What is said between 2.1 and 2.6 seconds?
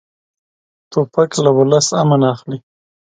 اخلي.